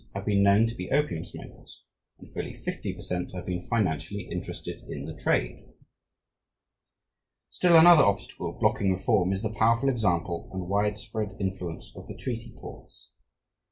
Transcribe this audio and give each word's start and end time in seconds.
have 0.15 0.25
been 0.25 0.41
known 0.41 0.65
to 0.65 0.73
be 0.73 0.89
opium 0.89 1.23
smokers, 1.23 1.83
and 2.17 2.27
fully 2.27 2.55
fifty 2.55 2.91
per 2.91 3.01
cent. 3.03 3.31
have 3.35 3.45
been 3.45 3.67
financially 3.67 4.27
interested 4.31 4.81
in 4.89 5.05
the 5.05 5.13
trade. 5.13 5.63
Still 7.51 7.77
another 7.77 8.01
obstacle 8.03 8.51
blocking 8.59 8.91
reform 8.91 9.31
is 9.31 9.43
the 9.43 9.53
powerful 9.53 9.89
example 9.89 10.49
and 10.55 10.67
widespread 10.67 11.37
influence 11.39 11.93
of 11.95 12.07
the 12.07 12.17
treaty 12.17 12.51
ports. 12.59 13.11